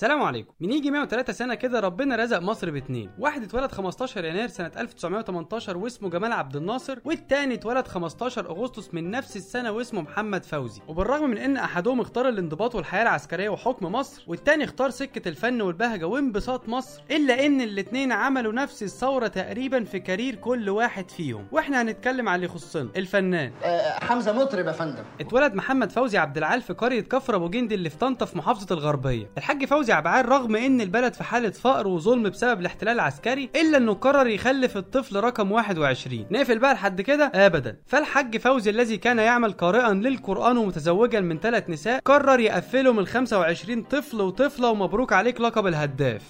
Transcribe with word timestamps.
سلام 0.00 0.22
عليكم. 0.22 0.52
من 0.60 0.72
يجي 0.72 0.90
103 0.90 1.32
سنة 1.32 1.54
كده 1.54 1.80
ربنا 1.80 2.16
رزق 2.16 2.38
مصر 2.38 2.70
باتنين. 2.70 3.10
واحد 3.18 3.42
اتولد 3.42 3.72
15 3.72 4.24
يناير 4.24 4.48
سنة 4.48 4.70
1918 4.76 5.76
واسمه 5.76 6.10
جمال 6.10 6.32
عبد 6.32 6.56
الناصر 6.56 6.98
والتاني 7.04 7.54
اتولد 7.54 7.88
15 7.88 8.50
أغسطس 8.50 8.94
من 8.94 9.10
نفس 9.10 9.36
السنة 9.36 9.72
واسمه 9.72 10.00
محمد 10.00 10.44
فوزي. 10.44 10.80
وبالرغم 10.88 11.30
من 11.30 11.38
إن 11.38 11.56
أحدهم 11.56 12.00
اختار 12.00 12.28
الانضباط 12.28 12.74
والحياة 12.74 13.02
العسكرية 13.02 13.48
وحكم 13.48 13.86
مصر 13.86 14.24
والتاني 14.26 14.64
اختار 14.64 14.90
سكة 14.90 15.28
الفن 15.28 15.62
والبهجة 15.62 16.06
وانبساط 16.06 16.68
مصر 16.68 17.02
إلا 17.10 17.46
إن 17.46 17.60
الاتنين 17.60 18.12
عملوا 18.12 18.52
نفس 18.52 18.82
الثورة 18.82 19.26
تقريبا 19.26 19.84
في 19.84 19.98
كارير 19.98 20.34
كل 20.34 20.70
واحد 20.70 21.10
فيهم. 21.10 21.46
وإحنا 21.52 21.82
هنتكلم 21.82 22.28
على 22.28 22.36
اللي 22.36 22.46
يخصنا 22.46 22.88
الفنان. 22.96 23.52
آه، 23.64 24.04
حمزة 24.04 24.32
مطرب 24.32 24.66
يا 24.66 24.72
فندم. 24.72 25.04
اتولد 25.20 25.54
محمد 25.54 25.92
فوزي 25.92 26.18
عبد 26.18 26.36
العال 26.36 26.62
في 26.62 26.72
قرية 26.72 27.00
كفر 27.00 27.36
أبو 27.36 27.48
جندي 27.48 27.74
اللي 27.74 27.90
في 27.90 27.98
طنطا 27.98 28.26
في 28.26 28.38
محافظة 28.38 28.74
الغربية. 28.74 29.30
الحاج 29.38 29.64
فوزي 29.64 29.89
عبعال 29.92 30.28
رغم 30.28 30.56
إن 30.56 30.80
البلد 30.80 31.14
في 31.14 31.24
حالة 31.24 31.50
فقر 31.50 31.88
وظلم 31.88 32.22
بسبب 32.22 32.60
الاحتلال 32.60 32.94
العسكري 32.94 33.50
إلا 33.56 33.76
إنه 33.78 33.94
قرر 33.94 34.26
يخلف 34.26 34.76
الطفل 34.76 35.16
رقم 35.16 35.52
21 35.52 36.26
نقفل 36.30 36.58
بقى 36.58 36.74
لحد 36.74 37.00
كده؟ 37.00 37.32
ابدا. 37.34 37.76
فالحاج 37.86 38.36
فوزي 38.36 38.70
الذي 38.70 38.96
كان 38.96 39.18
يعمل 39.18 39.52
قارئا 39.52 39.94
للقرآن 39.94 40.56
ومتزوجا 40.56 41.20
من 41.20 41.38
ثلاث 41.38 41.70
نساء 41.70 42.00
قرر 42.04 42.40
يقفلهم 42.40 42.98
ال 42.98 43.06
25 43.06 43.82
طفل 43.82 44.20
وطفلة 44.20 44.68
ومبروك 44.70 45.12
عليك 45.12 45.40
لقب 45.40 45.66
الهداف. 45.66 46.22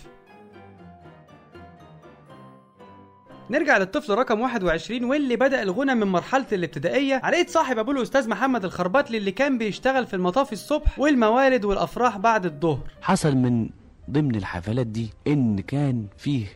نرجع 3.50 3.78
للطفل 3.78 4.14
رقم 4.14 4.40
21 4.40 5.04
واللي 5.04 5.36
بدأ 5.36 5.62
الغنى 5.62 5.94
من 5.94 6.06
مرحلة 6.06 6.46
الابتدائية. 6.52 7.20
على 7.24 7.36
إيد 7.36 7.48
صاحب 7.50 7.78
ابوه 7.78 7.94
الأستاذ 7.94 8.28
محمد 8.28 8.64
الخربطلي 8.64 9.18
اللي 9.18 9.32
كان 9.32 9.58
بيشتغل 9.58 10.06
في 10.06 10.14
المطاف 10.16 10.52
الصبح 10.52 10.98
والموالد 10.98 11.64
والأفراح 11.64 12.18
بعد 12.18 12.44
الظهر. 12.46 12.80
حصل 13.02 13.36
من 13.36 13.68
ضمن 14.10 14.34
الحفلات 14.34 14.86
دي 14.86 15.10
إن 15.26 15.60
كان 15.60 16.06
فيه 16.18 16.46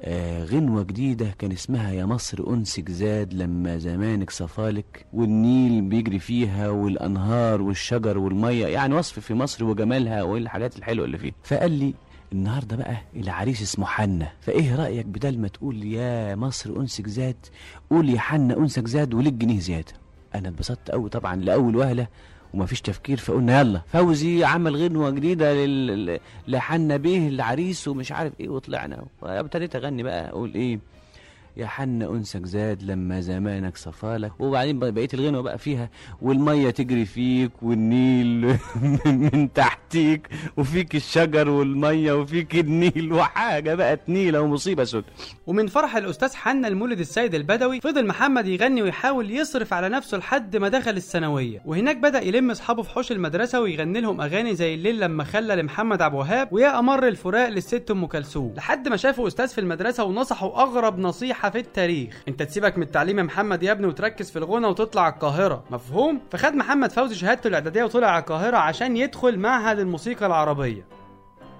آه 0.00 0.44
غنوة 0.44 0.82
جديدة 0.82 1.34
كان 1.38 1.52
اسمها 1.52 1.92
يا 1.92 2.04
مصر 2.04 2.44
أنسك 2.50 2.90
زاد 2.90 3.34
لما 3.34 3.78
زمانك 3.78 4.30
صفالك 4.30 5.06
والنيل 5.12 5.80
بيجري 5.82 6.18
فيها 6.18 6.68
والأنهار 6.68 7.62
والشجر 7.62 8.18
والمية 8.18 8.66
يعني 8.66 8.94
وصف 8.94 9.18
في 9.18 9.34
مصر 9.34 9.64
وجمالها 9.64 10.22
والحاجات 10.22 10.76
الحلوة 10.78 11.04
اللي 11.04 11.18
فيها 11.18 11.32
فقال 11.44 11.72
لي 11.72 11.94
النهارده 12.32 12.76
بقى 12.76 12.96
العريس 13.16 13.62
اسمه 13.62 13.86
حنة. 13.86 14.32
فإيه 14.40 14.74
رأيك 14.76 15.06
بدل 15.06 15.38
ما 15.38 15.48
تقول 15.48 15.84
يا 15.84 16.34
مصر 16.34 16.70
أنسك 16.80 17.06
زاد 17.08 17.36
قول 17.90 18.08
يا 18.10 18.18
حنة 18.20 18.56
أنسك 18.56 18.86
زاد 18.86 19.14
وليك 19.14 19.34
جنيه 19.34 19.58
زيادة. 19.60 19.92
أنا 20.34 20.48
اتبسطت 20.48 20.90
قوي 20.90 21.08
طبعا 21.08 21.36
لأول 21.36 21.76
وهلة 21.76 22.06
ومفيش 22.54 22.80
تفكير 22.80 23.16
فقلنا 23.16 23.60
يلا. 23.60 23.82
فوزي 23.86 24.44
عمل 24.44 24.76
غنوة 24.76 25.10
جديدة 25.10 25.54
لل... 25.54 26.20
لحنا 26.48 26.96
بيه 26.96 27.28
العريس 27.28 27.88
ومش 27.88 28.12
عارف 28.12 28.32
إيه 28.40 28.48
وطلعنا. 28.48 29.04
وابتديت 29.22 29.76
أغني 29.76 30.02
بقى 30.02 30.28
أقول 30.28 30.54
إيه؟ 30.54 30.78
يا 31.56 31.66
حن 31.66 32.02
أنسك 32.02 32.46
زاد 32.46 32.82
لما 32.82 33.20
زمانك 33.20 33.76
صفالك 33.76 34.32
وبعدين 34.40 34.78
بقيت 34.78 35.14
الغنوة 35.14 35.42
بقى 35.42 35.58
فيها 35.58 35.90
والمية 36.22 36.70
تجري 36.70 37.04
فيك 37.04 37.50
والنيل 37.62 38.56
من 39.32 39.52
تحتيك 39.52 40.28
وفيك 40.56 40.94
الشجر 40.94 41.48
والمية 41.48 42.12
وفيك 42.12 42.54
النيل 42.54 43.12
وحاجة 43.12 43.74
بقى 43.74 43.98
نيلة 44.08 44.40
ومصيبة 44.40 44.84
سود 44.84 45.04
ومن 45.46 45.66
فرح 45.66 45.96
الأستاذ 45.96 46.34
حنا 46.34 46.68
المولد 46.68 47.00
السيد 47.00 47.34
البدوي 47.34 47.80
فضل 47.80 48.06
محمد 48.06 48.46
يغني 48.46 48.82
ويحاول 48.82 49.30
يصرف 49.30 49.72
على 49.72 49.88
نفسه 49.88 50.18
لحد 50.18 50.56
ما 50.56 50.68
دخل 50.68 50.96
الثانوية. 50.96 51.62
وهناك 51.66 51.96
بدأ 51.96 52.24
يلم 52.24 52.50
أصحابه 52.50 52.82
في 52.82 52.90
حوش 52.90 53.12
المدرسة 53.12 53.60
ويغني 53.60 54.00
لهم 54.00 54.20
أغاني 54.20 54.54
زي 54.54 54.74
الليل 54.74 55.00
لما 55.00 55.24
خلى 55.24 55.56
لمحمد 55.56 56.02
عبد 56.02 56.14
الوهاب 56.14 56.52
ويا 56.52 56.78
أمر 56.78 57.08
الفراق 57.08 57.48
للست 57.48 57.90
أم 57.90 58.06
كلثوم. 58.06 58.54
لحد 58.56 58.88
ما 58.88 58.96
شافه 58.96 59.26
أستاذ 59.26 59.48
في 59.48 59.60
المدرسة 59.60 60.04
ونصحه 60.04 60.62
أغرب 60.62 60.98
نصيحة 60.98 61.39
في 61.48 61.58
التاريخ. 61.58 62.22
انت 62.28 62.42
تسيبك 62.42 62.76
من 62.76 62.82
التعليم 62.82 63.18
يا 63.18 63.22
محمد 63.22 63.62
يا 63.62 63.72
ابني 63.72 63.86
وتركز 63.86 64.30
في 64.30 64.38
الغنى 64.38 64.66
وتطلع 64.66 65.08
القاهرة. 65.08 65.64
مفهوم؟ 65.70 66.20
فخد 66.30 66.54
محمد 66.54 66.92
فوزي 66.92 67.14
شهادته 67.14 67.48
الإعدادية 67.48 67.84
وطلع 67.84 68.08
على 68.08 68.20
القاهرة 68.20 68.56
عشان 68.56 68.96
يدخل 68.96 69.38
معهد 69.38 69.78
الموسيقى 69.78 70.26
العربية. 70.26 70.99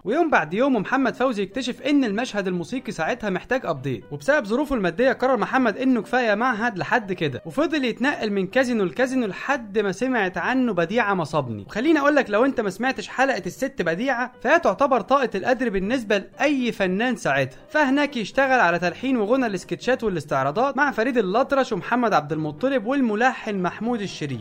ويوم 0.05 0.31
بعد 0.31 0.55
يوم 0.55 0.77
محمد 0.77 1.15
فوزي 1.15 1.43
يكتشف 1.43 1.83
إن 1.83 2.05
المشهد 2.05 2.47
الموسيقي 2.49 2.93
ساعتها 2.93 3.31
محتاج 3.31 3.61
ابديت 3.65 4.05
وبسبب 4.11 4.47
ظروفه 4.47 4.75
المادية 4.75 5.13
قرر 5.13 5.37
محمد 5.37 5.77
إنه 5.77 6.03
كفاية 6.03 6.35
معهد 6.35 6.79
لحد 6.79 7.13
كده. 7.13 7.43
وفضل 7.47 7.85
يتنقل 7.85 8.31
من 8.33 8.47
كازينو 8.47 8.85
لكازينو 8.85 9.27
لحد 9.27 9.79
ما 9.79 9.93
سمعت 9.93 10.39
عنه 10.39 10.73
بديعه 10.73 11.15
مصابني 11.15 11.63
وخليني 11.63 11.99
أقول 11.99 12.17
لك 12.17 12.31
لو 12.31 12.45
أنت 12.45 12.61
ما 12.61 12.71
سمعتش 12.71 13.09
حلقة 13.09 13.43
الست 13.47 13.83
بديعة 13.83 14.33
فهي 14.43 14.59
تعتبر 14.59 15.01
طاقة 15.01 15.31
القدر 15.35 15.69
بالنسبة 15.69 16.19
لأي 16.19 16.73
فنان 16.73 17.17
ساعتها. 17.17 17.59
فهناك 17.69 18.17
يشتغل 18.17 18.61
على 18.61 18.79
تلحين 18.79 19.17
وغنى 19.17 19.47
السكتشات 19.47 20.05
والاستعراضات 20.05 20.77
مع 20.77 20.91
فريد 20.91 21.19
الأطرش 21.19 21.73
ومحمد 21.73 22.13
عبد 22.13 22.33
المطلب 22.33 22.87
والملحن 22.87 23.63
محمود 23.63 24.01
الشريف. 24.01 24.41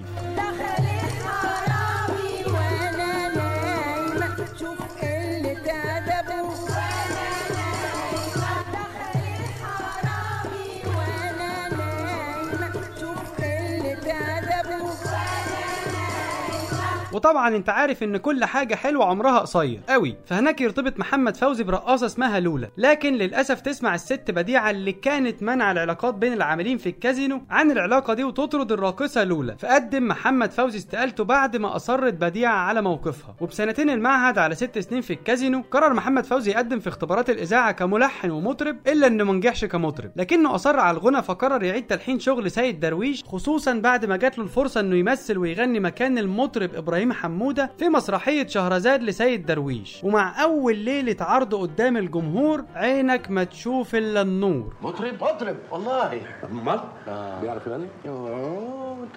وطبعا 17.19 17.55
أنت 17.55 17.69
عارف 17.69 18.03
إن 18.03 18.17
كل 18.17 18.45
حاجة 18.45 18.75
حلوة 18.75 19.05
عمرها 19.05 19.39
قصير. 19.39 19.79
قوي 19.89 20.15
فهناك 20.25 20.61
يرتبط 20.61 20.99
محمد 20.99 21.35
فوزي 21.35 21.63
برقاصة 21.63 22.05
اسمها 22.05 22.39
لولا. 22.39 22.69
لكن 22.77 23.13
للأسف 23.13 23.61
تسمع 23.61 23.95
الست 23.95 24.31
بديعة 24.31 24.69
اللي 24.69 24.91
كانت 24.91 25.43
منع 25.43 25.71
العلاقات 25.71 26.13
بين 26.13 26.33
العاملين 26.33 26.77
في 26.77 26.89
الكازينو 26.89 27.41
عن 27.49 27.71
العلاقة 27.71 28.13
دي 28.13 28.23
وتطرد 28.23 28.71
الراقصة 28.71 29.23
لولا. 29.23 29.55
فقدم 29.55 30.07
محمد 30.07 30.51
فوزي 30.51 30.77
استقالته 30.77 31.23
بعد 31.23 31.57
ما 31.57 31.75
أصرت 31.75 32.13
بديعة 32.13 32.55
على 32.55 32.81
موقفها. 32.81 33.35
وبسنتين 33.41 33.89
المعهد 33.89 34.37
على 34.37 34.55
ست 34.55 34.79
سنين 34.79 35.01
في 35.01 35.13
الكازينو 35.13 35.63
قرر 35.71 35.93
محمد 35.93 36.25
فوزي 36.25 36.51
يقدم 36.51 36.79
في 36.79 36.89
اختبارات 36.89 37.29
الإذاعة 37.29 37.71
كملحن 37.71 38.31
ومطرب 38.31 38.77
إلا 38.87 39.07
إنه 39.07 39.23
ما 39.23 39.33
نجحش 39.33 39.65
كمطرب. 39.65 40.11
لكنه 40.15 40.55
أصر 40.55 40.79
على 40.79 40.97
الغنى 40.97 41.23
فقرر 41.23 41.63
يعيد 41.63 41.87
تلحين 41.87 42.19
شغل 42.19 42.51
سيد 42.51 42.79
درويش 42.79 43.23
خصوصا 43.23 43.73
بعد 43.73 44.05
ما 44.05 44.17
جات 44.17 44.37
له 44.37 44.43
الفرصة 44.43 44.79
إنه 44.79 44.95
يمثل 44.95 45.37
ويغني 45.37 45.79
مكان 45.79 46.17
المطرب 46.17 46.75
إبراهيم 46.75 47.08
حموده 47.13 47.71
في 47.77 47.89
مسرحية 47.89 48.47
شهرزاد 48.47 49.03
لسيد 49.03 49.45
درويش. 49.45 50.03
ومع 50.03 50.43
أول 50.43 50.75
ليلة 50.77 51.15
عرض 51.19 51.55
قدام 51.55 51.97
الجمهور 51.97 52.65
عينك 52.75 53.31
ما 53.31 53.43
تشوف 53.43 53.95
إلا 53.95 54.21
النور. 54.21 54.73
مطرب. 54.81 55.13
مطرب 55.23 55.55
والله. 55.71 56.21
امال 56.51 56.79
بيعرف 57.41 57.67
يغني؟ 57.67 57.87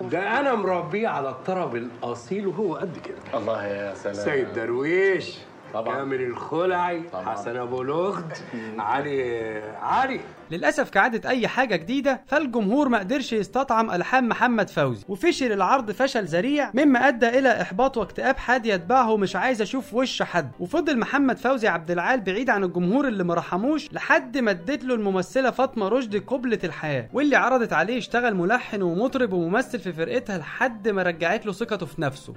ده 0.00 0.40
أنا 0.40 0.54
مربيه 0.54 1.08
على 1.08 1.28
الطرب 1.28 1.76
الأصيل 1.76 2.46
وهو 2.46 2.74
قد 2.74 2.98
كده. 3.04 3.38
الله 3.38 3.66
يا 3.66 3.94
سلام. 3.94 4.14
سيد 4.14 4.52
درويش. 4.52 5.38
طبعا. 5.74 5.96
كامل 5.96 6.20
الخلعي 6.22 7.02
طبعا. 7.12 7.24
حسن 7.34 7.56
أبو 7.56 7.82
لغد 7.82 8.32
علي 8.78 9.62
علي 9.82 10.20
للأسف 10.50 10.90
كعاده 10.90 11.28
أي 11.30 11.48
حاجة 11.48 11.76
جديدة 11.76 12.20
فالجمهور 12.26 12.88
ما 12.88 12.98
قدرش 12.98 13.32
يستطعم 13.32 13.90
ألحان 13.90 14.28
محمد 14.28 14.70
فوزي 14.70 15.04
وفشل 15.08 15.52
العرض 15.52 15.90
فشل 15.90 16.24
ذريع 16.24 16.70
مما 16.74 17.08
أدى 17.08 17.28
إلى 17.28 17.62
إحباط 17.62 17.96
واكتئاب 17.96 18.36
حاد 18.36 18.66
يتبعه 18.66 19.16
مش 19.16 19.36
عايز 19.36 19.62
أشوف 19.62 19.94
وش 19.94 20.22
حد 20.22 20.50
وفضل 20.60 20.98
محمد 20.98 21.38
فوزي 21.38 21.68
عبد 21.68 21.90
العال 21.90 22.20
بعيد 22.20 22.50
عن 22.50 22.64
الجمهور 22.64 23.08
اللي 23.08 23.24
ما 23.24 23.34
رحموش 23.34 23.92
لحد 23.92 24.38
ما 24.38 24.50
ادت 24.50 24.84
له 24.84 24.94
الممثلة 24.94 25.50
فاطمة 25.50 25.88
رشدي 25.88 26.18
قبلة 26.18 26.58
الحياة 26.64 27.08
واللي 27.12 27.36
عرضت 27.36 27.72
عليه 27.72 27.94
يشتغل 27.96 28.34
ملحن 28.34 28.82
ومطرب 28.82 29.32
وممثل 29.32 29.78
في 29.78 29.92
فرقتها 29.92 30.38
لحد 30.38 30.88
ما 30.88 31.02
رجعت 31.02 31.46
له 31.46 31.52
ثقته 31.52 31.86
في 31.86 32.00
نفسه 32.02 32.34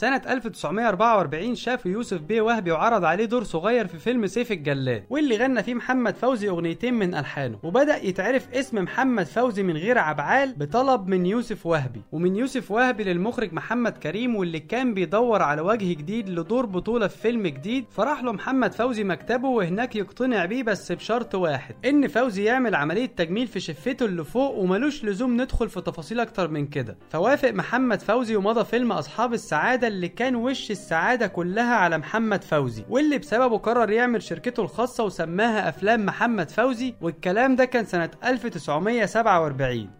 سنة 0.00 0.22
1944 0.28 1.54
شاف 1.54 1.86
يوسف 1.86 2.20
بيه 2.20 2.40
وهبي 2.40 2.70
وعرض 2.72 3.04
عليه 3.04 3.24
دور 3.24 3.44
صغير 3.44 3.86
في 3.86 3.98
فيلم 3.98 4.26
سيف 4.26 4.52
الجلاد 4.52 5.04
واللي 5.10 5.36
غنى 5.36 5.62
فيه 5.62 5.74
محمد 5.74 6.16
فوزي 6.16 6.48
أغنيتين 6.48 6.94
من 6.94 7.14
ألحانه 7.14 7.58
وبدأ 7.62 7.96
يتعرف 7.96 8.48
اسم 8.54 8.82
محمد 8.82 9.26
فوزي 9.26 9.62
من 9.62 9.76
غير 9.76 9.98
عبعال 9.98 10.54
بطلب 10.56 11.08
من 11.08 11.26
يوسف 11.26 11.66
وهبي 11.66 12.00
ومن 12.12 12.36
يوسف 12.36 12.70
وهبي 12.70 13.04
للمخرج 13.04 13.52
محمد 13.52 13.92
كريم 13.92 14.36
واللي 14.36 14.60
كان 14.60 14.94
بيدور 14.94 15.42
على 15.42 15.62
وجه 15.62 15.92
جديد 15.94 16.28
لدور 16.28 16.66
بطولة 16.66 17.06
في 17.06 17.18
فيلم 17.18 17.46
جديد 17.46 17.84
فراح 17.90 18.22
له 18.22 18.32
محمد 18.32 18.72
فوزي 18.72 19.04
مكتبه 19.04 19.48
وهناك 19.48 19.96
يقتنع 19.96 20.44
بيه 20.44 20.62
بس 20.62 20.92
بشرط 20.92 21.34
واحد 21.34 21.74
إن 21.84 22.08
فوزي 22.08 22.44
يعمل 22.44 22.74
عملية 22.74 23.06
تجميل 23.06 23.46
في 23.46 23.60
شفته 23.60 24.06
اللي 24.06 24.24
فوق 24.24 24.58
وملوش 24.58 25.04
لزوم 25.04 25.40
ندخل 25.40 25.68
في 25.68 25.80
تفاصيل 25.80 26.20
أكتر 26.20 26.48
من 26.48 26.66
كده. 26.66 26.96
فوافق 27.10 27.50
محمد 27.50 28.00
فوزي 28.02 28.36
ومضى 28.36 28.64
فيلم 28.64 28.92
أصحاب 28.92 29.34
السعادة 29.34 29.89
اللي 29.90 30.08
كان 30.08 30.36
وش 30.36 30.70
السعادة 30.70 31.26
كلها 31.26 31.74
على 31.74 31.98
محمد 31.98 32.44
فوزي 32.44 32.84
واللي 32.88 33.18
بسببه 33.18 33.58
قرر 33.58 33.90
يعمل 33.90 34.22
شركته 34.22 34.62
الخاصة 34.62 35.04
وسماها 35.04 35.68
أفلام 35.68 36.06
محمد 36.06 36.50
فوزي 36.50 36.94
والكلام 37.00 37.56
ده 37.56 37.64
كان 37.64 37.84
سنة 37.84 38.10
1947 38.24 39.90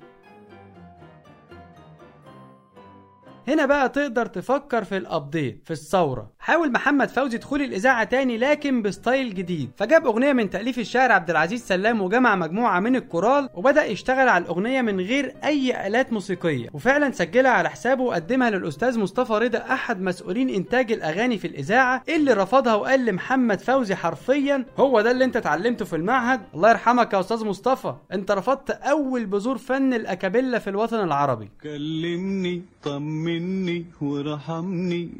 هنا 3.48 3.66
بقى 3.66 3.88
تقدر 3.88 4.26
تفكر 4.26 4.84
في 4.84 4.96
ال 4.96 5.06
update 5.06 5.62
في 5.64 5.70
الثورة. 5.70 6.30
حاول 6.42 6.72
محمد 6.72 7.08
فوزي 7.08 7.38
دخول 7.38 7.62
الإذاعة 7.62 8.04
تاني 8.04 8.38
لكن 8.38 8.82
ب 8.82 8.91
style 8.91 9.34
جديد. 9.34 9.70
فجاب 9.76 10.06
أغنية 10.06 10.32
من 10.32 10.50
تأليف 10.50 10.78
الشاعر 10.78 11.12
عبد 11.12 11.30
العزيز 11.30 11.62
سلام 11.66 12.00
وجمع 12.00 12.36
مجموعة 12.36 12.80
من 12.80 12.96
الكورال 12.96 13.48
وبدأ 13.54 13.84
يشتغل 13.84 14.28
على 14.28 14.44
الأغنية 14.44 14.82
من 14.82 15.00
غير 15.00 15.34
أي 15.44 15.86
آلات 15.86 16.12
موسيقية. 16.12 16.68
وفعلا 16.72 17.12
سجلها 17.12 17.50
على 17.50 17.70
حسابه 17.70 18.02
وقدمها 18.02 18.50
للأستاذ 18.50 18.98
مصطفى 18.98 19.32
رضا 19.32 19.58
أحد 19.58 20.00
مسؤولين 20.00 20.48
إنتاج 20.48 20.92
الأغاني 20.92 21.38
في 21.38 21.46
الإذاعة 21.46 22.02
اللي 22.08 22.32
رفضها 22.32 22.74
وقال 22.74 23.04
لمحمد 23.04 23.60
فوزي 23.60 23.94
حرفيا 23.94 24.64
هو 24.78 25.00
ده 25.00 25.10
اللي 25.10 25.24
انت 25.24 25.36
اتعلمته 25.36 25.84
في 25.84 25.96
المعهد؟ 25.96 26.40
الله 26.54 26.70
يرحمك 26.70 27.12
يا 27.12 27.20
أستاذ 27.20 27.44
مصطفى. 27.44 27.94
انت 28.12 28.30
رفضت 28.30 28.70
أول 28.70 29.26
بذور 29.26 29.58
فن 29.58 29.94
الأكابيلا 29.94 30.58
في 30.58 30.70
الوطن 30.70 31.04
العربي. 31.04 31.50
كلمني 31.62 32.62
طمني 32.82 33.86
ورحمني. 34.00 35.10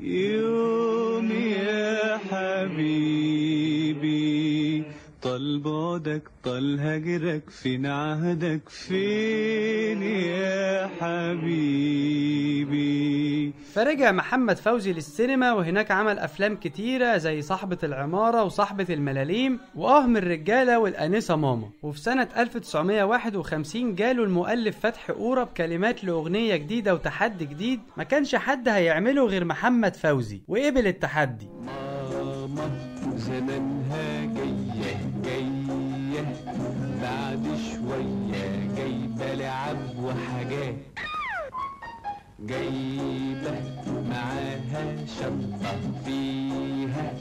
يوم 1.10 1.32
يا 1.32 2.18
حبيبي. 2.18 3.10
طال 5.22 5.58
بعدك 5.58 6.22
طال 6.44 6.80
هجرك 6.80 7.50
فين 7.50 7.86
عهدك؟ 7.86 8.68
فين 8.68 10.02
يا 10.02 10.90
حبيبي؟ 11.00 12.29
فرجع 13.74 14.12
محمد 14.12 14.56
فوزي 14.58 14.92
للسينما 14.92 15.52
وهناك 15.52 15.90
عمل 15.90 16.18
أفلام 16.18 16.56
كتيرة 16.56 17.16
زي 17.16 17.42
صاحبة 17.42 17.78
العمارة 17.82 18.44
وصاحبة 18.44 18.86
الملاليم 18.90 19.60
واه 19.74 20.06
من 20.06 20.16
الرجالة 20.16 20.78
والأنسة 20.78 21.36
ماما. 21.36 21.70
وفي 21.82 22.00
سنة 22.00 22.28
1951 22.36 23.94
جاله 23.94 24.24
المؤلف 24.24 24.78
فتحي 24.80 25.12
قوره 25.12 25.44
بكلمات 25.44 26.04
لأغنية 26.04 26.56
جديدة 26.56 26.94
وتحدي 26.94 27.44
جديد 27.44 27.80
ما 27.96 28.04
كانش 28.04 28.34
حد 28.34 28.68
هيعمله 28.68 29.26
غير 29.26 29.44
محمد 29.44 29.96
فوزي. 29.96 30.40
وقبل 30.48 30.86
التحدي. 30.86 31.48
ماما 31.60 32.70
زمانها 33.16 34.24
جاية 34.24 35.00
جاية 35.24 36.34
بعد 37.02 37.44
شوية 37.72 38.74
جايبة 38.76 39.34
لعب 39.34 39.76
وحاجات. 40.04 40.89
جايبة 42.46 43.54
معاها 44.10 44.96
شنطة 45.20 45.80
فيها 46.04 47.12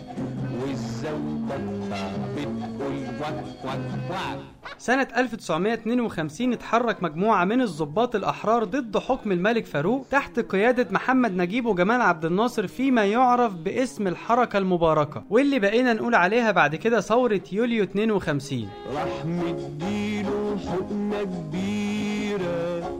والزوبطة 0.61 2.11
بتقول 2.35 3.03
وك 3.19 3.43
وك 3.65 3.75
وك. 4.09 4.39
سنة 4.77 5.07
1952 5.17 6.53
اتحرك 6.53 7.03
مجموعة 7.03 7.45
من 7.45 7.61
الضباط 7.61 8.15
الأحرار 8.15 8.63
ضد 8.63 8.97
حكم 8.97 9.31
الملك 9.31 9.65
فاروق 9.65 10.05
تحت 10.11 10.39
قيادة 10.39 10.87
محمد 10.91 11.37
نجيب 11.37 11.65
وجمال 11.65 12.01
عبد 12.01 12.25
الناصر 12.25 12.67
فيما 12.67 13.05
يعرف 13.05 13.53
باسم 13.53 14.07
الحركة 14.07 14.57
المباركة 14.57 15.23
واللي 15.29 15.59
بقينا 15.59 15.93
نقول 15.93 16.15
عليها 16.15 16.51
بعد 16.51 16.75
كده 16.75 17.01
ثورة 17.01 17.41
يوليو 17.51 17.83
52 17.83 18.69
راح 18.95 19.25
مديله 19.25 20.57
حقنة 20.67 21.23
كبيرة. 21.23 22.99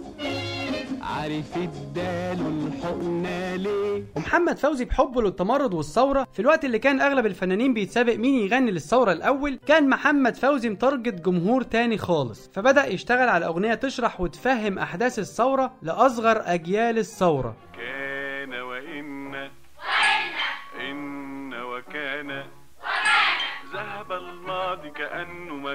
عارف 1.02 1.58
اداله 1.58 2.48
الحقنة 2.48 3.56
ليه؟ 3.56 4.04
ومحمد 4.16 4.58
فوزي 4.58 4.86
بحبه 4.86 5.22
للتمرد 5.22 5.74
والثورة. 5.74 6.28
في 6.34 6.40
الوقت 6.40 6.66
اللي 6.66 6.80
كان 6.80 7.02
أغلب 7.02 7.26
الفنانين 7.26 7.74
بيتسابق 7.74 8.16
مين 8.16 8.46
يغني 8.46 8.72
للثورة 8.72 9.12
الأول 9.12 9.60
كان 9.68 9.90
محمد 9.90 10.36
فوزي 10.36 10.70
متارجت 10.70 11.26
جمهور 11.26 11.64
تاني 11.64 11.98
خالص. 11.98 12.50
فبدأ 12.54 12.86
يشتغل 12.86 13.30
على 13.30 13.46
أغنية 13.46 13.74
تشرح 13.74 14.22
وتفهم 14.22 14.80
أحداث 14.80 15.20
الثورة 15.20 15.74
لأصغر 15.82 16.42
أجيال 16.46 16.98
الثورة. 16.98 17.56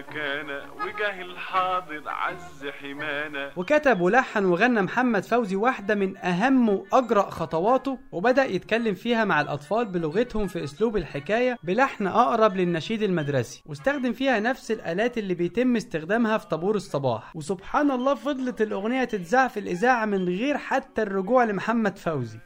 كان 0.00 0.50
وجه 0.50 1.23
الحاضر 1.23 2.02
عز 2.06 2.67
حمانا. 2.81 3.52
وكتب 3.56 4.00
ولحن 4.00 4.44
وغنى 4.44 4.82
محمد 4.82 5.25
فوزي 5.25 5.56
واحدة 5.56 5.94
من 5.94 6.17
أهم 6.17 6.69
وأجرأ 6.69 7.31
خطواته 7.31 7.99
وبدأ 8.12 8.44
يتكلم 8.44 8.94
فيها 8.94 9.25
مع 9.25 9.41
الأطفال 9.41 9.85
بلغتهم 9.85 10.46
في 10.46 10.64
أسلوب 10.64 10.96
الحكاية 10.96 11.58
بلحن 11.62 12.06
أقرب 12.06 12.56
للنشيد 12.56 13.02
المدرسي 13.02 13.62
واستخدم 13.67 14.12
فيها 14.12 14.41
نفس 14.41 14.70
الآلات 14.70 15.19
اللي 15.19 15.35
بيتم 15.35 15.76
استخدامها 15.76 16.38
في 16.38 16.49
طابور 16.49 16.76
الصباح. 16.76 17.37
وسبحان 17.37 17.90
الله 17.90 18.14
فضلت 18.14 18.62
الأغنية 18.62 19.05
تتذاع 19.05 19.49
في 19.49 19.61
الإذاعة 19.61 20.05
من 20.05 20.29
غير 20.29 20.58
حتى 20.58 21.02
الرجوع 21.02 21.44
لمحمد 21.44 21.99
فوزي. 21.99 22.38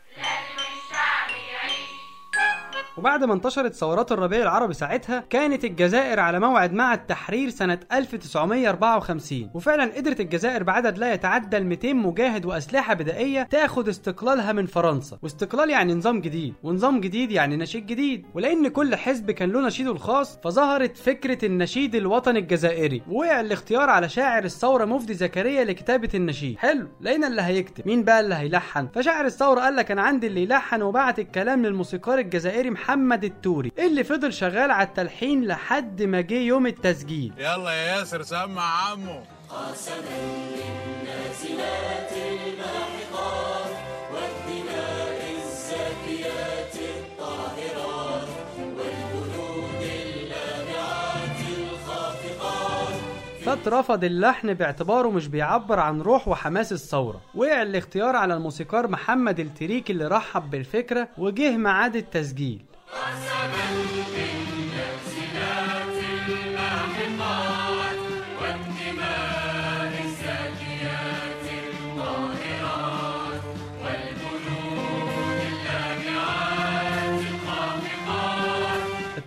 وبعد 2.98 3.24
ما 3.24 3.34
انتشرت 3.34 3.74
ثورات 3.74 4.12
الربيع 4.12 4.42
العربي 4.42 4.74
ساعتها 4.74 5.24
كانت 5.30 5.64
الجزائر 5.64 6.20
على 6.20 6.40
موعد 6.40 6.72
مع 6.72 6.94
التحرير 6.94 7.48
سنة 7.50 7.78
1954 7.92 9.50
وفعلا 9.54 9.84
قدرت 9.96 10.20
الجزائر 10.20 10.62
بعدد 10.62 10.98
لا 10.98 11.12
يتعدى 11.12 11.56
ال 11.56 11.66
200 11.66 11.92
مجاهد 11.92 12.46
وأسلحة 12.46 12.94
بدائية 12.94 13.42
تاخد 13.42 13.88
استقلالها 13.88 14.52
من 14.52 14.66
فرنسا. 14.66 15.18
واستقلال 15.22 15.70
يعني 15.70 15.94
نظام 15.94 16.20
جديد 16.20 16.54
ونظام 16.62 17.00
جديد 17.00 17.30
يعني 17.32 17.56
نشيد 17.56 17.86
جديد. 17.86 18.26
ولأن 18.34 18.68
كل 18.68 18.96
حزب 18.96 19.30
كان 19.30 19.50
له 19.52 19.66
نشيده 19.66 19.92
الخاص 19.92 20.38
فظهرت 20.44 20.96
فكرة 20.96 21.44
النشيد 21.44 21.94
الوطني 21.94 22.38
الجزائري. 22.38 23.02
ووقع 23.10 23.40
الاختيار 23.40 23.90
على 23.90 24.08
شاعر 24.08 24.44
الثورة 24.44 24.84
مفدي 24.84 25.14
زكريا 25.14 25.64
لكتابة 25.64 26.08
النشيد. 26.14 26.58
حلو 26.58 26.88
لقينا 27.00 27.26
اللي 27.26 27.42
هيكتب. 27.42 27.86
مين 27.86 28.04
بقى 28.04 28.20
اللي 28.20 28.34
هيلحن؟ 28.34 28.88
فشاعر 28.94 29.24
الثورة 29.24 29.60
قال 29.60 29.76
لك 29.76 29.90
أنا 29.90 30.02
عندي 30.02 30.26
اللي 30.26 30.42
يلحن 30.42 30.82
وبعت 30.82 31.18
الكلام 31.18 31.66
للموسيقار 31.66 32.18
الجزائري 32.18 32.70
محمد 32.70 32.87
التوري 33.24 33.72
اللي 33.78 34.04
فضل 34.04 34.32
شغال 34.32 34.70
على 34.70 34.88
التلحين 34.88 35.44
لحد 35.44 36.02
ما 36.02 36.20
جه 36.20 36.38
يوم 36.38 36.66
التسجيل. 36.66 37.32
يلا 37.38 37.70
يا 37.70 37.96
ياسر 37.96 38.22
سمع 38.22 38.90
عمو. 38.90 39.22
فاترفض 53.44 54.04
اللحن 54.04 54.54
باعتباره 54.54 55.08
مش 55.08 55.28
بيعبر 55.28 55.80
عن 55.80 56.00
روح 56.00 56.28
وحماس 56.28 56.72
الثورة. 56.72 57.20
وقع 57.34 57.62
الاختيار 57.62 58.16
على 58.16 58.34
الموسيقار 58.34 58.88
محمد 58.88 59.40
التريكي 59.40 59.92
اللي 59.92 60.06
رحب 60.06 60.50
بالفكرة 60.50 61.08
وجه 61.18 61.56
ميعاد 61.56 61.96
التسجيل. 61.96 62.67
Awesome. 62.90 63.77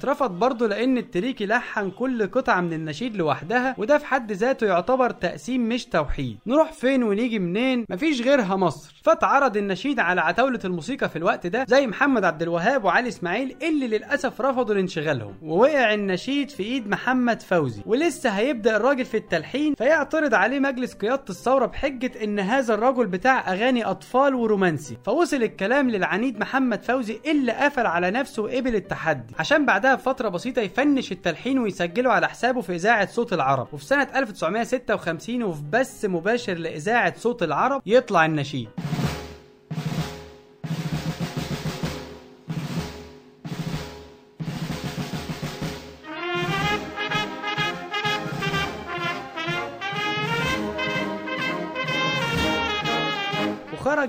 اترفض 0.01 0.31
برضه 0.39 0.67
لأن 0.67 0.98
التريكي 0.98 1.46
لحن 1.46 1.91
كل 1.91 2.27
قطعة 2.27 2.62
من 2.62 2.74
النشيد 2.74 3.15
لوحدها 3.15 3.75
وده 3.77 3.98
في 3.98 4.05
حد 4.05 4.31
ذاته 4.31 4.67
يعتبر 4.67 5.10
تقسيم 5.10 5.70
مش 5.70 5.86
توحيد. 5.86 6.38
نروح 6.48 6.72
فين 6.72 7.03
ونيجي 7.03 7.39
منين؟ 7.39 7.86
مفيش 7.89 8.22
غيرها 8.22 8.55
مصر. 8.55 9.01
فاتعرض 9.03 9.58
النشيد 9.58 10.00
على 10.00 10.22
عتاولة 10.22 10.60
الموسيقى 10.65 11.10
في 11.10 11.15
الوقت 11.15 11.48
ده 11.48 11.65
زي 11.67 11.88
محمد 11.88 12.24
عبد 12.24 12.41
الوهاب 12.41 12.84
وعلي 12.84 13.08
إسماعيل 13.08 13.55
اللي 13.62 13.88
للأسف 13.88 14.41
رفضوا 14.41 14.75
لانشغالهم 14.75 15.34
ووقع 15.41 15.93
النشيد 15.93 16.50
في 16.50 16.63
إيد 16.63 16.88
محمد 16.89 17.41
فوزي. 17.41 17.81
ولسه 17.86 18.29
هيبدأ 18.29 18.75
الراجل 18.77 19.05
في 19.05 19.17
التلحين 19.17 19.74
فيعترض 19.75 20.34
عليه 20.34 20.60
مجلس 20.60 20.93
قيادة 20.93 21.24
الثورة 21.29 21.65
بحجة 21.65 22.12
إن 22.24 22.39
هذا 22.39 22.74
الرجل 22.74 23.08
بتاع 23.08 23.51
أغاني 23.53 23.86
أطفال 23.86 24.36
ورومانسي. 24.36 24.98
فوصل 25.05 25.43
الكلام 25.43 25.89
للعنيد 25.89 26.39
محمد 26.39 26.84
فوزي 26.84 27.20
اللي 27.25 27.51
قفل 27.51 27.86
على 27.86 28.12
نفسه 28.12 28.43
وقبل 28.43 28.75
التحدي. 28.75 29.34
عشان 29.39 29.65
بعدها 29.65 29.90
بفتره 29.95 30.29
بسيطة 30.29 30.62
يفنش 30.62 31.12
التلحين 31.12 31.60
ويسجله 31.60 32.12
على 32.12 32.29
حسابه 32.29 32.62
في 32.62 32.75
إذاعة 32.75 33.07
صوت 33.12 33.33
العرب. 33.33 33.67
وفي 33.74 33.86
سنة 33.86 34.07
1956 34.15 35.43
وفي 35.43 35.62
بث 35.71 36.05
مباشر 36.05 36.53
لإذاعة 36.53 37.13
صوت 37.17 37.43
العرب 37.43 37.81
يطلع 37.86 38.25
النشيد. 38.25 38.69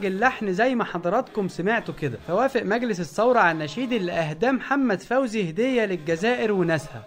وخرج 0.03 0.13
اللحن 0.13 0.53
زي 0.53 0.75
ما 0.75 0.85
حضراتكم 0.85 1.49
سمعتوا 1.49 1.95
كده. 1.95 2.19
فوافق 2.27 2.63
مجلس 2.63 3.01
الثورة 3.01 3.39
على 3.39 3.53
النشيد 3.53 3.93
اللي 3.93 4.13
أهداه 4.13 4.51
محمد 4.51 5.01
فوزي 5.01 5.51
هدية 5.51 5.85
للجزائر 5.85 6.53
وناسها. 6.53 7.07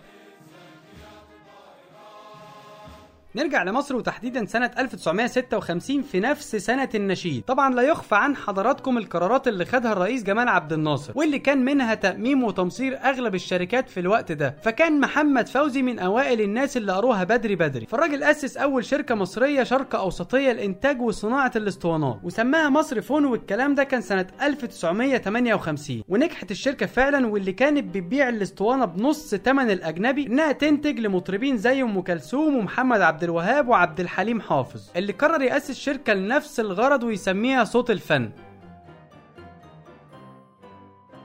نرجع 3.35 3.63
لمصر 3.63 3.95
وتحديدا 3.95 4.45
سنة 4.45 4.71
1956 4.77 6.01
في 6.01 6.19
نفس 6.19 6.55
سنة 6.55 6.89
النشيد. 6.95 7.43
طبعا 7.43 7.73
لا 7.73 7.81
يخفى 7.81 8.15
عن 8.15 8.35
حضراتكم 8.35 8.97
القرارات 8.97 9.47
اللي 9.47 9.65
خدها 9.65 9.91
الرئيس 9.91 10.23
جمال 10.23 10.47
عبد 10.49 10.73
الناصر 10.73 11.13
واللي 11.15 11.39
كان 11.39 11.65
منها 11.65 11.93
تأميم 11.93 12.43
وتمصير 12.43 12.97
أغلب 13.03 13.35
الشركات 13.35 13.89
في 13.89 13.99
الوقت 13.99 14.31
ده. 14.31 14.55
فكان 14.61 14.99
محمد 14.99 15.47
فوزي 15.47 15.81
من 15.81 15.99
أوائل 15.99 16.41
الناس 16.41 16.77
اللي 16.77 16.91
قروها 16.93 17.23
بدري 17.23 17.55
بدري. 17.55 17.85
فالراجل 17.85 18.23
أسس 18.23 18.57
أول 18.57 18.85
شركة 18.85 19.15
مصرية 19.15 19.63
شرق 19.63 19.95
أوسطية 19.95 20.51
لإنتاج 20.51 21.01
وصناعة 21.01 21.51
الاسطوانات 21.55 22.19
وسماها 22.23 22.69
مصر 22.69 23.01
فون 23.01 23.25
والكلام 23.25 23.75
ده 23.75 23.83
كان 23.83 24.01
سنة 24.01 24.27
1958 24.41 26.03
ونجحت 26.09 26.51
الشركة 26.51 26.85
فعلا 26.85 27.27
واللي 27.27 27.51
كانت 27.53 27.83
بتبيع 27.95 28.29
الاسطوانة 28.29 28.85
بنص 28.85 29.29
تمن 29.29 29.71
الأجنبي 29.71 30.27
إنها 30.27 30.51
تنتج 30.51 30.99
لمطربين 30.99 31.57
زي 31.57 31.81
أم 31.81 32.01
كلثوم 32.01 32.55
ومحمد 32.55 33.01
عبد 33.01 33.23
الوهاب 33.25 33.67
وعبد 33.67 33.99
الحليم 33.99 34.41
حافظ 34.41 34.89
اللي 34.95 35.13
قرر 35.13 35.41
يأسس 35.41 35.79
شركة 35.79 36.13
لنفس 36.13 36.59
الغرض 36.59 37.03
ويسميها 37.03 37.63
صوت 37.63 37.91
الفن. 37.91 38.29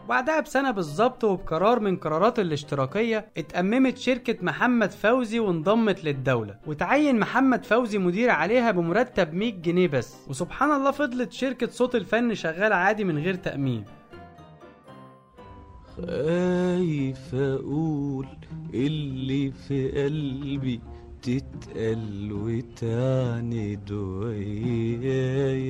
بعدها 0.09 0.40
بسنة 0.40 0.71
بالظبط 0.71 1.25
وبقرار 1.25 1.80
من 1.80 1.97
قرارات 1.97 2.38
الاشتراكية 2.38 3.28
اتأممت 3.37 3.99
شركة 3.99 4.37
محمد 4.42 4.90
فوزي 4.90 5.38
وانضمت 5.38 6.04
للدولة. 6.04 6.59
وتعين 6.66 7.19
محمد 7.19 7.64
فوزي 7.64 7.99
مدير 7.99 8.30
عليها 8.30 8.71
بمرتب 8.71 9.35
100 9.35 9.52
جنيه 9.52 9.88
بس. 9.88 10.16
وسبحان 10.28 10.73
الله 10.73 10.90
فضلت 10.90 11.33
شركة 11.33 11.69
صوت 11.71 11.95
الفن 11.95 12.35
شغالة 12.35 12.75
عادي 12.75 13.04
من 13.04 13.19
غير 13.19 13.35
تأمين. 13.35 13.85
خايف 15.97 17.35
أقول 17.35 18.26
اللي 18.75 19.50
في 19.50 20.04
قلبي 20.04 20.80
تتقل 21.23 22.33
وتعند 22.33 23.91
ويايا 23.93 25.70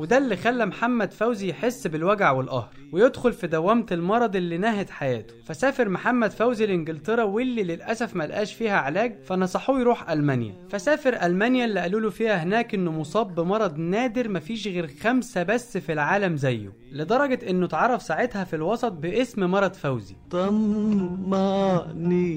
وده 0.00 0.18
اللي 0.18 0.36
خلى 0.36 0.66
محمد 0.66 1.12
فوزي 1.12 1.48
يحس 1.48 1.86
بالوجع 1.86 2.30
والقهر 2.30 2.68
ويدخل 2.92 3.32
في 3.32 3.46
دوامة 3.46 3.86
المرض 3.92 4.36
اللي 4.36 4.58
نهت 4.58 4.90
حياته. 4.90 5.34
فسافر 5.44 5.88
محمد 5.88 6.30
فوزي 6.30 6.66
لإنجلترا 6.66 7.22
واللي 7.22 7.62
للأسف 7.62 8.16
ملقاش 8.16 8.54
فيها 8.54 8.76
علاج 8.76 9.14
فنصحوه 9.24 9.80
يروح 9.80 10.10
ألمانيا. 10.10 10.54
فسافر 10.70 11.22
ألمانيا 11.22 11.64
اللي 11.64 11.80
قالوا 11.80 12.00
له 12.00 12.10
فيها 12.10 12.42
هناك 12.42 12.74
إنه 12.74 12.92
مصاب 12.92 13.34
بمرض 13.34 13.78
نادر 13.78 14.28
مفيش 14.28 14.68
غير 14.68 14.86
خمسة 14.86 15.42
بس 15.42 15.78
في 15.78 15.92
العالم 15.92 16.36
زيه 16.36 16.72
لدرجة 16.92 17.50
إنه 17.50 17.66
اتعرف 17.66 18.02
ساعتها 18.02 18.44
في 18.44 18.56
الوسط 18.56 18.92
باسم 18.92 19.50
مرض 19.50 19.74
فوزي. 19.74 20.16
طمعني 20.30 21.64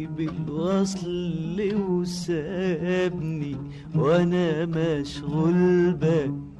بالوصل 0.07 1.73
وسابني 1.75 3.57
وأنا 3.95 4.65
مشغول 4.65 5.93
بك. 5.93 6.52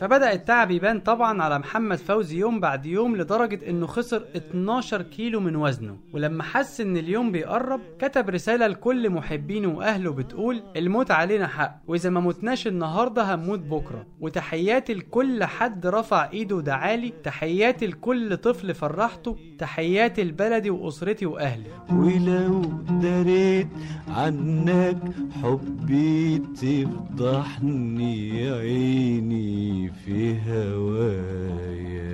فبدأ 0.00 0.32
التعب 0.32 0.70
يبان 0.70 1.00
طبعا 1.00 1.42
على 1.42 1.58
محمد 1.58 1.96
فوزي 1.98 2.38
يوم 2.38 2.60
بعد 2.60 2.86
يوم 2.86 3.16
لدرجة 3.16 3.70
إنه 3.70 3.86
خسر 3.86 4.24
12 4.36 5.02
كيلو 5.02 5.40
من 5.40 5.56
وزنه. 5.56 5.96
ولما 6.12 6.42
حس 6.42 6.80
إن 6.80 6.96
اليوم 6.96 7.32
بيقرب 7.32 7.80
كتب 7.98 8.30
رسالة 8.30 8.66
لكل 8.66 9.10
محبينه 9.10 9.68
وأهله 9.68 10.12
بتقول 10.12 10.62
الموت 10.76 11.10
علينا 11.10 11.46
حق 11.46 11.80
وإذا 11.86 12.10
ما 12.10 12.20
متناش 12.20 12.66
النهاردة 12.66 13.34
هنموت 13.34 13.58
بكرة. 13.58 14.06
وتحياتي 14.20 14.94
لكل 14.94 15.44
حد 15.44 15.86
رفع 15.86 16.30
إيده 16.30 16.56
ودعالي 16.56 17.12
تحياتي 17.24 17.86
لكل 17.86 18.36
طفل 18.36 18.74
فرحته 18.74 19.36
تحياتي 19.58 20.24
لبلدي 20.24 20.70
وأسرتي 20.70 21.26
وأهلي. 21.26 21.70
ولو 21.92 22.62
دريت 22.90 23.68
عنك 24.08 24.98
حبي 25.42 26.38
تفضحني 27.18 28.50
عيني 28.50 29.89
في 30.04 30.38
هوايا. 30.48 32.10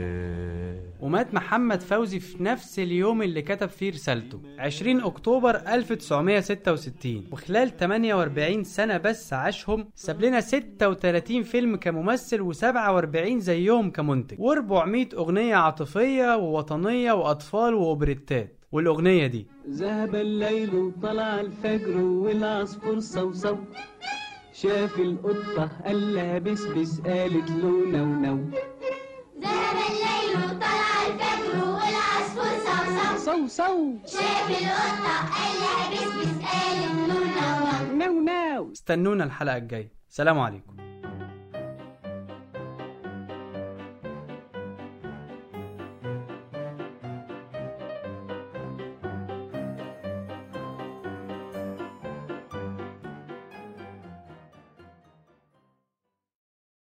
ومات 1.00 1.34
محمد 1.34 1.80
فوزي 1.80 2.20
في 2.20 2.42
نفس 2.42 2.78
اليوم 2.78 3.22
اللي 3.22 3.42
كتب 3.42 3.68
فيه 3.68 3.90
رسالته 3.90 4.40
20 4.58 5.00
أكتوبر 5.00 5.56
1966 5.56 7.24
وخلال 7.32 7.76
48 7.76 8.64
سنة 8.64 8.96
بس 8.96 9.32
عاشهم 9.32 9.88
ساب 9.94 10.20
لنا 10.20 10.40
36 10.40 11.42
فيلم 11.42 11.76
كممثل 11.76 12.52
و47 12.52 13.38
زيهم 13.38 13.90
كمنتج. 13.90 14.36
و400 14.38 15.14
أغنية 15.14 15.54
عاطفية 15.54 16.36
ووطنية 16.36 17.12
وأطفال 17.12 17.74
وأوبريتات. 17.74 18.52
والأغنية 18.72 19.26
دي. 19.26 19.46
ذهب 19.70 20.14
الليل 20.14 20.74
وطلع 20.74 21.40
الفجر 21.40 21.96
والعصفور 22.00 23.00
صوصو. 23.00 23.56
شاف 24.62 24.98
القطة 24.98 25.70
قال 25.84 26.14
لها 26.14 26.38
بسبس 26.38 27.00
قالت 27.00 27.50
له 27.50 27.72
نو 27.94 28.06
نو. 28.06 28.36
ذهب 29.42 29.76
الليل 29.88 30.32
وطلع 30.44 30.92
الفجر 31.06 31.54
والعصفور 31.68 32.52
صوصو. 33.18 33.24
صو 33.24 33.46
صو 33.46 33.98
شاف 34.06 34.48
القطة 34.50 35.16
قال 35.36 35.54
لها 35.60 35.90
بسبس 35.92 36.32
قالت 36.48 36.94
له 37.08 37.18
نو 37.96 38.04
نو. 38.04 38.06
نو 38.06 38.20
نو. 38.20 38.72
استنونا 38.72 39.24
الحلقة 39.24 39.56
الجاية. 39.56 39.92
سلام 40.08 40.38
عليكم. 40.38 40.85